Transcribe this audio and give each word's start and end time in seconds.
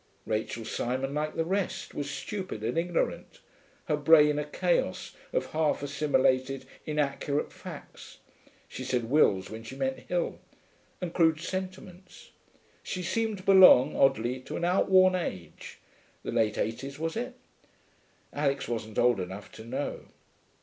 Rachel 0.25 0.65
Simon, 0.65 1.13
like 1.13 1.35
the 1.35 1.45
rest, 1.45 1.93
was 1.93 2.09
stupid 2.09 2.63
and 2.63 2.75
ignorant, 2.75 3.39
her 3.85 3.95
brain 3.95 4.39
a 4.39 4.43
chaos 4.43 5.13
of 5.31 5.51
half 5.51 5.83
assimilated, 5.83 6.65
inaccurate 6.87 7.53
facts 7.53 8.17
(she 8.67 8.83
said 8.83 9.11
Wills 9.11 9.51
when 9.51 9.61
she 9.61 9.75
meant 9.75 9.99
Hill) 9.99 10.39
and 11.01 11.13
crude 11.13 11.39
sentiments. 11.39 12.31
She 12.81 13.03
seemed 13.03 13.37
to 13.37 13.43
belong, 13.43 13.95
oddly, 13.95 14.39
to 14.39 14.57
an 14.57 14.65
outworn 14.65 15.13
age 15.13 15.77
(the 16.23 16.31
late 16.31 16.57
eighties, 16.57 16.97
was 16.97 17.15
it? 17.15 17.35
Alix 18.33 18.67
wasn't 18.67 18.97
old 18.97 19.19
enough 19.19 19.51
to 19.51 19.63
know). 19.63 20.05